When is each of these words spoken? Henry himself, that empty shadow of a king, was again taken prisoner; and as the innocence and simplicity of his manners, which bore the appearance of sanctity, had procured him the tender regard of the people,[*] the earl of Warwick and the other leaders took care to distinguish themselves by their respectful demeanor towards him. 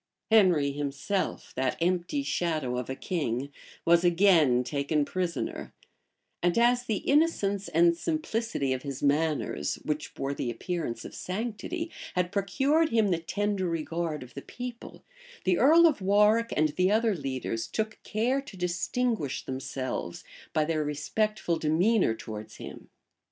Henry 0.31 0.71
himself, 0.71 1.53
that 1.55 1.77
empty 1.79 2.23
shadow 2.23 2.75
of 2.75 2.89
a 2.89 2.95
king, 2.95 3.51
was 3.85 4.03
again 4.03 4.63
taken 4.63 5.05
prisoner; 5.05 5.75
and 6.41 6.57
as 6.57 6.85
the 6.85 6.97
innocence 7.05 7.67
and 7.67 7.95
simplicity 7.95 8.73
of 8.73 8.81
his 8.81 9.03
manners, 9.03 9.75
which 9.85 10.15
bore 10.15 10.33
the 10.33 10.49
appearance 10.49 11.05
of 11.05 11.13
sanctity, 11.13 11.91
had 12.15 12.31
procured 12.31 12.89
him 12.89 13.09
the 13.09 13.19
tender 13.19 13.69
regard 13.69 14.23
of 14.23 14.33
the 14.33 14.41
people,[*] 14.41 15.03
the 15.43 15.59
earl 15.59 15.85
of 15.85 16.01
Warwick 16.01 16.51
and 16.57 16.69
the 16.69 16.89
other 16.89 17.13
leaders 17.13 17.67
took 17.67 17.99
care 18.01 18.41
to 18.41 18.57
distinguish 18.57 19.45
themselves 19.45 20.23
by 20.51 20.65
their 20.65 20.83
respectful 20.83 21.59
demeanor 21.59 22.15
towards 22.15 22.55
him. 22.55 22.89